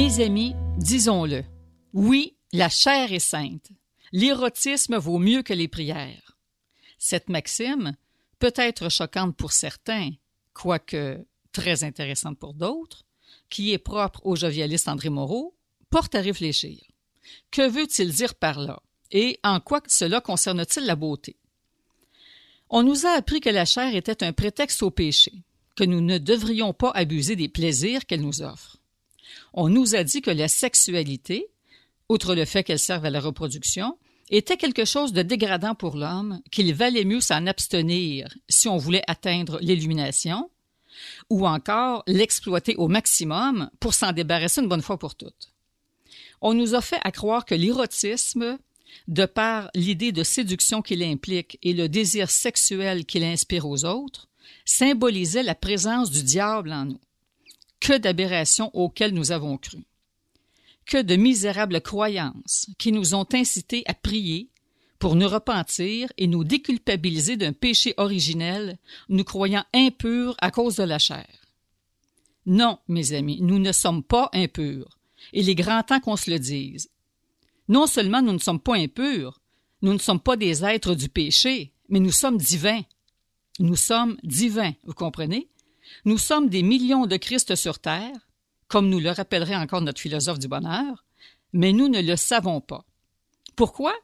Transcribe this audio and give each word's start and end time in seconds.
Mes 0.00 0.24
amis, 0.24 0.54
disons-le. 0.78 1.44
Oui, 1.92 2.34
la 2.54 2.70
chair 2.70 3.12
est 3.12 3.18
sainte. 3.18 3.68
L'érotisme 4.12 4.96
vaut 4.96 5.18
mieux 5.18 5.42
que 5.42 5.52
les 5.52 5.68
prières. 5.68 6.38
Cette 6.96 7.28
maxime, 7.28 7.94
peut 8.38 8.54
être 8.56 8.88
choquante 8.88 9.36
pour 9.36 9.52
certains, 9.52 10.12
quoique 10.54 11.22
très 11.52 11.84
intéressante 11.84 12.38
pour 12.38 12.54
d'autres, 12.54 13.04
qui 13.50 13.74
est 13.74 13.78
propre 13.78 14.24
au 14.24 14.36
jovialiste 14.36 14.88
André 14.88 15.10
Moreau, 15.10 15.54
porte 15.90 16.14
à 16.14 16.22
réfléchir. 16.22 16.80
Que 17.50 17.68
veut-il 17.68 18.10
dire 18.10 18.34
par 18.34 18.58
là? 18.58 18.80
Et 19.10 19.38
en 19.44 19.60
quoi 19.60 19.82
cela 19.86 20.22
concerne-t-il 20.22 20.86
la 20.86 20.96
beauté? 20.96 21.36
On 22.70 22.82
nous 22.82 23.04
a 23.04 23.10
appris 23.10 23.40
que 23.40 23.50
la 23.50 23.66
chair 23.66 23.94
était 23.94 24.24
un 24.24 24.32
prétexte 24.32 24.82
au 24.82 24.90
péché, 24.90 25.34
que 25.76 25.84
nous 25.84 26.00
ne 26.00 26.16
devrions 26.16 26.72
pas 26.72 26.90
abuser 26.92 27.36
des 27.36 27.50
plaisirs 27.50 28.06
qu'elle 28.06 28.22
nous 28.22 28.40
offre. 28.40 28.79
On 29.52 29.68
nous 29.68 29.94
a 29.94 30.04
dit 30.04 30.22
que 30.22 30.30
la 30.30 30.48
sexualité, 30.48 31.46
outre 32.08 32.34
le 32.34 32.44
fait 32.44 32.64
qu'elle 32.64 32.78
serve 32.78 33.04
à 33.04 33.10
la 33.10 33.20
reproduction, 33.20 33.96
était 34.30 34.56
quelque 34.56 34.84
chose 34.84 35.12
de 35.12 35.22
dégradant 35.22 35.74
pour 35.74 35.96
l'homme, 35.96 36.40
qu'il 36.50 36.72
valait 36.72 37.04
mieux 37.04 37.20
s'en 37.20 37.46
abstenir 37.46 38.28
si 38.48 38.68
on 38.68 38.76
voulait 38.76 39.02
atteindre 39.08 39.58
l'illumination, 39.60 40.50
ou 41.28 41.46
encore 41.46 42.02
l'exploiter 42.06 42.76
au 42.76 42.88
maximum 42.88 43.70
pour 43.80 43.94
s'en 43.94 44.12
débarrasser 44.12 44.60
une 44.60 44.68
bonne 44.68 44.82
fois 44.82 44.98
pour 44.98 45.14
toutes. 45.14 45.52
On 46.40 46.54
nous 46.54 46.74
a 46.74 46.80
fait 46.80 47.00
à 47.02 47.10
croire 47.10 47.44
que 47.44 47.54
l'érotisme, 47.54 48.58
de 49.08 49.26
par 49.26 49.70
l'idée 49.74 50.12
de 50.12 50.22
séduction 50.22 50.82
qu'il 50.82 51.02
implique 51.02 51.58
et 51.62 51.72
le 51.72 51.88
désir 51.88 52.30
sexuel 52.30 53.04
qu'il 53.04 53.24
inspire 53.24 53.66
aux 53.66 53.84
autres, 53.84 54.28
symbolisait 54.64 55.42
la 55.42 55.54
présence 55.54 56.10
du 56.10 56.22
diable 56.22 56.72
en 56.72 56.86
nous. 56.86 57.00
Que 57.80 57.96
d'aberrations 57.98 58.70
auxquelles 58.74 59.14
nous 59.14 59.32
avons 59.32 59.58
cru. 59.58 59.84
Que 60.86 61.02
de 61.02 61.16
misérables 61.16 61.80
croyances 61.80 62.70
qui 62.78 62.92
nous 62.92 63.14
ont 63.14 63.26
incités 63.32 63.82
à 63.86 63.94
prier 63.94 64.50
pour 64.98 65.16
nous 65.16 65.28
repentir 65.28 66.12
et 66.18 66.26
nous 66.26 66.44
déculpabiliser 66.44 67.36
d'un 67.36 67.54
péché 67.54 67.94
originel, 67.96 68.78
nous 69.08 69.24
croyant 69.24 69.64
impurs 69.72 70.36
à 70.40 70.50
cause 70.50 70.76
de 70.76 70.84
la 70.84 70.98
chair. 70.98 71.26
Non, 72.44 72.78
mes 72.86 73.14
amis, 73.14 73.40
nous 73.40 73.58
ne 73.58 73.72
sommes 73.72 74.02
pas 74.02 74.28
impurs, 74.34 74.98
il 75.32 75.48
est 75.48 75.54
grand 75.54 75.82
temps 75.82 76.00
qu'on 76.00 76.16
se 76.16 76.30
le 76.30 76.38
dise. 76.38 76.90
Non 77.68 77.86
seulement 77.86 78.22
nous 78.22 78.32
ne 78.32 78.38
sommes 78.38 78.60
pas 78.60 78.76
impurs, 78.76 79.40
nous 79.82 79.92
ne 79.92 79.98
sommes 79.98 80.20
pas 80.20 80.36
des 80.36 80.64
êtres 80.64 80.94
du 80.94 81.08
péché, 81.08 81.72
mais 81.88 82.00
nous 82.00 82.12
sommes 82.12 82.38
divins. 82.38 82.82
Nous 83.58 83.76
sommes 83.76 84.16
divins, 84.22 84.72
vous 84.84 84.94
comprenez? 84.94 85.48
Nous 86.04 86.18
sommes 86.18 86.48
des 86.48 86.62
millions 86.62 87.06
de 87.06 87.16
Christ 87.16 87.54
sur 87.54 87.78
terre, 87.78 88.28
comme 88.68 88.88
nous 88.88 89.00
le 89.00 89.10
rappellerait 89.10 89.56
encore 89.56 89.82
notre 89.82 90.00
philosophe 90.00 90.38
du 90.38 90.48
bonheur, 90.48 91.04
mais 91.52 91.72
nous 91.72 91.88
ne 91.88 92.00
le 92.00 92.16
savons 92.16 92.60
pas. 92.60 92.84
Pourquoi? 93.56 93.94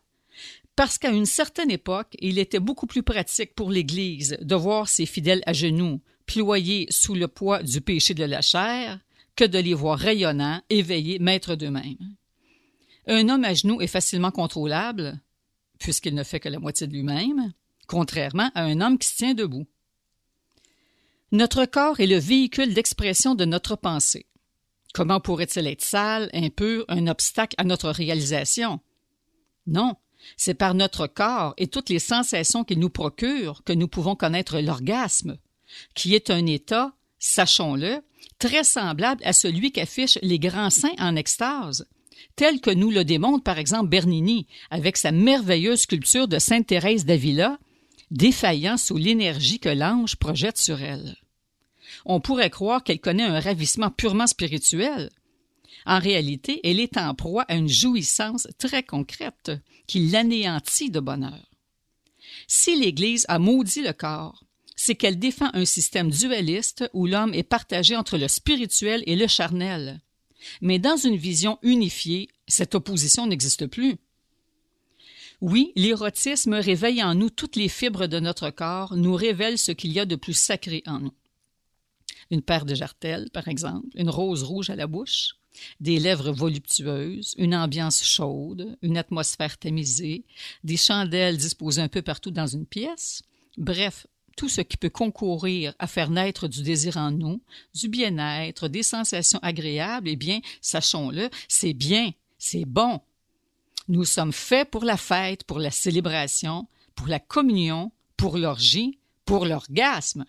Parce 0.75 0.99
qu'à 0.99 1.11
une 1.11 1.27
certaine 1.27 1.71
époque, 1.71 2.17
il 2.19 2.39
était 2.39 2.61
beaucoup 2.61 2.87
plus 2.87 3.03
pratique 3.03 3.55
pour 3.55 3.71
l'Église 3.71 4.37
de 4.41 4.55
voir 4.55 4.89
ses 4.89 5.07
fidèles 5.07 5.43
à 5.47 5.53
genoux, 5.53 6.01
ployés 6.27 6.87
sous 6.91 7.15
le 7.15 7.29
poids 7.29 7.63
du 7.63 7.81
péché 7.81 8.13
de 8.13 8.25
la 8.25 8.43
chair, 8.43 8.99
que 9.37 9.45
de 9.45 9.59
les 9.59 9.75
voir 9.75 9.99
rayonnants, 9.99 10.61
éveillés, 10.69 11.19
maîtres 11.19 11.55
d'eux-mêmes. 11.55 12.17
Un 13.07 13.29
homme 13.29 13.45
à 13.45 13.55
genoux 13.55 13.81
est 13.81 13.87
facilement 13.87 14.31
contrôlable, 14.31 15.19
puisqu'il 15.79 16.15
ne 16.15 16.25
fait 16.25 16.41
que 16.41 16.49
la 16.49 16.59
moitié 16.59 16.87
de 16.87 16.93
lui-même, 16.93 17.53
contrairement 17.87 18.51
à 18.55 18.63
un 18.65 18.81
homme 18.81 18.99
qui 18.99 19.09
se 19.09 19.17
tient 19.17 19.35
debout. 19.35 19.67
Notre 21.33 21.65
corps 21.65 21.99
est 21.99 22.07
le 22.07 22.19
véhicule 22.19 22.73
d'expression 22.73 23.35
de 23.35 23.45
notre 23.45 23.75
pensée. 23.75 24.27
Comment 24.95 25.21
pourrait-il 25.21 25.67
être 25.67 25.83
sale, 25.83 26.31
impur, 26.33 26.85
un 26.89 27.09
obstacle 27.09 27.57
à 27.59 27.65
notre 27.65 27.91
réalisation? 27.91 28.81
Non, 29.67 29.97
c'est 30.37 30.55
par 30.55 30.75
notre 30.75 31.09
corps 31.09 31.55
et 31.59 31.67
toutes 31.67 31.91
les 31.91 31.99
sensations 31.99 32.63
qu'il 32.63 32.79
nous 32.79 32.91
procure 32.91 33.63
que 33.65 33.73
nous 33.73 33.89
pouvons 33.89 34.15
connaître 34.15 34.61
l'orgasme, 34.61 35.37
qui 35.95 36.15
est 36.15 36.31
un 36.31 36.47
état, 36.47 36.95
sachons-le, 37.19 38.03
très 38.39 38.63
semblable 38.63 39.23
à 39.25 39.33
celui 39.33 39.73
qu'affichent 39.73 40.19
les 40.23 40.39
grands 40.39 40.71
saints 40.71 40.95
en 40.99 41.17
extase, 41.17 41.89
tel 42.37 42.61
que 42.61 42.71
nous 42.71 42.91
le 42.91 43.05
démontre 43.05 43.43
par 43.43 43.59
exemple 43.59 43.89
Bernini 43.89 44.47
avec 44.71 44.97
sa 44.97 45.11
merveilleuse 45.11 45.81
sculpture 45.81 46.29
de 46.29 46.39
Sainte 46.39 46.69
Thérèse 46.69 47.05
d'Avila, 47.05 47.59
défaillant 48.11 48.77
sous 48.77 48.97
l'énergie 48.97 49.59
que 49.59 49.69
l'ange 49.69 50.17
projette 50.17 50.59
sur 50.59 50.81
elle. 50.83 51.17
On 52.05 52.21
pourrait 52.21 52.51
croire 52.51 52.85
qu'elle 52.85 53.01
connaît 53.01 53.25
un 53.25 53.41
ravissement 53.41 53.91
purement 53.91 54.27
spirituel. 54.27 55.11
En 55.87 55.99
réalité, 55.99 56.61
elle 56.65 56.81
est 56.81 56.97
en 56.97 57.15
proie 57.15 57.45
à 57.49 57.55
une 57.55 57.69
jouissance 57.69 58.49
très 58.59 58.83
concrète 58.83 59.53
qui 59.87 60.09
l'anéantit 60.09 60.91
de 60.91 61.01
bonheur. 61.01 61.51
Si 62.49 62.77
l'Église 62.77 63.25
a 63.29 63.39
maudit 63.39 63.83
le 63.83 63.93
corps, 63.93 64.45
c'est 64.77 64.95
qu'elle 64.95 65.19
défend 65.19 65.51
un 65.55 65.65
système 65.65 66.11
dualiste 66.11 66.89
où 66.93 67.07
l'homme 67.07 67.35
est 67.35 67.43
partagé 67.43 67.97
entre 67.97 68.19
le 68.19 68.29
spirituel 68.29 69.03
et 69.07 69.17
le 69.17 69.27
charnel. 69.27 70.01
Mais 70.61 70.79
dans 70.79 70.97
une 70.97 71.17
vision 71.17 71.59
unifiée, 71.63 72.29
cette 72.47 72.75
opposition 72.75 73.27
n'existe 73.27 73.67
plus. 73.67 73.97
Oui, 75.41 75.73
l'érotisme 75.77 76.55
réveille 76.55 77.03
en 77.03 77.15
nous 77.15 77.29
toutes 77.31 77.57
les 77.57 77.69
fibres 77.69 78.07
de 78.07 78.21
notre 78.21 78.51
corps, 78.51 78.97
nous 78.97 79.15
révèle 79.15 79.59
ce 79.59 79.73
qu'il 79.73 79.93
y 79.93 80.01
a 80.01 80.07
de 80.07 80.17
plus 80.17 80.33
sacré 80.39 80.83
en 80.87 81.01
nous. 81.01 81.15
Une 82.31 82.43
paire 82.43 82.65
de 82.65 82.75
jartelles, 82.75 83.29
par 83.33 83.47
exemple, 83.49 83.89
une 83.95 84.11
rose 84.11 84.43
rouge 84.43 84.71
à 84.71 84.77
la 84.77 84.87
bouche, 84.87 85.37
des 85.81 85.99
lèvres 85.99 86.33
voluptueuses, 86.33 87.35
une 87.39 87.55
ambiance 87.55 88.03
chaude, 88.03 88.77
une 88.83 88.97
atmosphère 88.97 89.59
tamisée, 89.59 90.25
des 90.65 90.77
chandelles 90.77 91.37
disposées 91.37 91.83
un 91.83 91.89
peu 91.89 92.03
partout 92.03 92.31
dans 92.31 92.47
une 92.47 92.67
pièce, 92.67 93.23
bref, 93.59 94.07
tout 94.37 94.49
ce 94.49 94.61
qui 94.61 94.77
peut 94.77 94.91
concourir 94.91 95.75
à 95.79 95.87
faire 95.87 96.11
naître 96.11 96.49
du 96.49 96.63
désir 96.63 96.97
en 96.97 97.11
nous, 97.11 97.43
du 97.75 97.89
bien-être, 97.89 98.69
des 98.69 98.83
sensations 98.83 99.41
agréables, 99.43 100.09
eh 100.09 100.17
bien, 100.17 100.41
sachons-le, 100.61 101.31
c'est 101.49 101.73
bien, 101.73 102.11
c'est 102.39 102.67
bon, 102.67 103.01
nous 103.89 104.05
sommes 104.05 104.33
faits 104.33 104.71
pour 104.71 104.85
la 104.85 104.97
fête, 104.97 105.45
pour 105.45 105.59
la 105.59 105.71
célébration, 105.71 106.67
pour 106.95 107.09
la 107.09 107.21
communion, 107.21 107.93
pour 108.17 108.39
l'orgie, 108.39 108.99
pour 109.25 109.47
l'orgasme. 109.47 110.25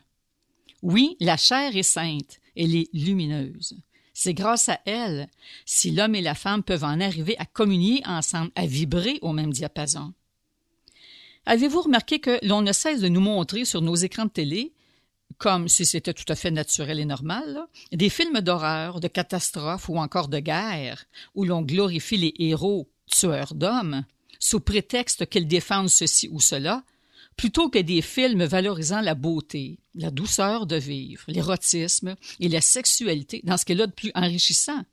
Oui, 0.81 1.18
la 1.19 1.38
chair 1.38 1.75
est 1.75 1.84
sainte, 1.84 2.40
elle 2.56 2.75
est 2.75 2.90
lumineuse. 2.94 3.78
C'est 4.13 4.34
grâce 4.34 4.69
à 4.69 4.79
elle 4.85 5.28
si 5.66 5.91
l'homme 5.91 6.16
et 6.16 6.22
la 6.22 6.35
femme 6.35 6.63
peuvent 6.63 6.84
en 6.84 7.00
arriver 7.00 7.35
à 7.38 7.46
communier 7.46 8.01
ensemble, 8.06 8.51
à 8.56 8.66
vibrer 8.66 9.19
au 9.22 9.31
même 9.31 9.53
diapason. 9.53 10.13
Avez-vous 11.46 11.81
remarqué 11.81 12.19
que 12.19 12.40
l'on 12.46 12.62
ne 12.62 12.73
cesse 12.73 13.00
de 13.00 13.07
nous 13.07 13.22
montrer 13.22 13.63
sur 13.63 13.81
nos 13.81 13.96
écrans 13.96 14.25
de 14.25 14.31
télé, 14.31 14.73
comme 15.38 15.67
si 15.67 15.85
c'était 15.85 16.13
tout 16.13 16.25
à 16.28 16.35
fait 16.35 16.51
naturel 16.51 17.00
et 17.00 17.06
normal, 17.06 17.67
des 17.91 18.09
films 18.09 18.41
d'horreur, 18.41 19.00
de 19.00 19.07
catastrophes 19.07 19.88
ou 19.88 19.97
encore 19.97 20.28
de 20.28 20.40
guerre, 20.40 21.06
où 21.35 21.46
l'on 21.46 21.62
glorifie 21.62 22.17
les 22.17 22.34
héros 22.40 22.90
tueurs 23.07 23.53
d'hommes, 23.53 24.06
sous 24.40 24.59
prétexte 24.59 25.28
qu'ils 25.28 25.47
défendent 25.47 25.90
ceci 25.90 26.29
ou 26.29 26.40
cela, 26.40 26.84
plutôt 27.35 27.69
que 27.69 27.79
des 27.79 28.01
films 28.01 28.44
valorisant 28.44 29.01
la 29.01 29.16
beauté, 29.16 29.79
la 29.95 30.12
douceur 30.12 30.66
de 30.66 30.75
vivre, 30.75 31.23
l'érotisme 31.28 32.16
et 32.40 32.50
la 32.50 32.62
sexualité 32.62 33.41
dans 33.44 33.57
ce 33.57 33.66
qu'elle 33.66 33.81
a 33.81 33.88
de 33.88 33.91
plus 33.91 34.12
enrichissant. 34.16 34.84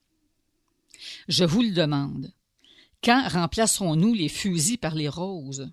Je 1.29 1.45
vous 1.45 1.63
le 1.63 1.71
demande. 1.71 2.33
Quand 3.03 3.29
remplacerons-nous 3.29 4.15
les 4.15 4.29
fusils 4.29 4.79
par 4.79 4.95
les 4.95 5.09
roses? 5.09 5.71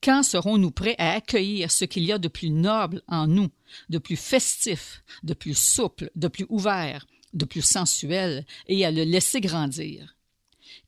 Quand 0.00 0.22
serons-nous 0.22 0.70
prêts 0.70 0.94
à 0.98 1.12
accueillir 1.12 1.72
ce 1.72 1.84
qu'il 1.84 2.04
y 2.04 2.12
a 2.12 2.18
de 2.18 2.28
plus 2.28 2.50
noble 2.50 3.02
en 3.08 3.26
nous, 3.26 3.50
de 3.88 3.98
plus 3.98 4.16
festif, 4.16 5.02
de 5.24 5.34
plus 5.34 5.58
souple, 5.58 6.10
de 6.14 6.28
plus 6.28 6.46
ouvert, 6.48 7.06
de 7.34 7.44
plus 7.44 7.62
sensuel, 7.62 8.46
et 8.68 8.84
à 8.84 8.92
le 8.92 9.02
laisser 9.02 9.40
grandir? 9.40 10.16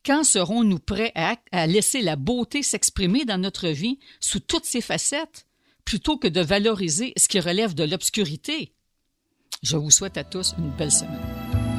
Quand 0.03 0.23
serons-nous 0.23 0.79
prêts 0.79 1.11
à, 1.15 1.67
laisser 1.67 2.01
la 2.01 2.15
beauté 2.15 2.63
s'exprimer 2.63 3.23
dans 3.25 3.37
notre 3.37 3.67
vie 3.67 3.99
sous 4.19 4.39
toutes 4.39 4.65
ses 4.65 4.81
facettes, 4.81 5.45
plutôt 5.85 6.17
que 6.17 6.27
de 6.27 6.41
valoriser 6.41 7.13
ce 7.17 7.27
qui 7.27 7.39
relève 7.39 7.75
de 7.75 7.83
l'obscurité? 7.83 8.73
Je 9.61 9.77
vous 9.77 9.91
souhaite 9.91 10.17
à 10.17 10.23
tous 10.23 10.55
une 10.57 10.71
belle 10.71 10.91
semaine. 10.91 11.70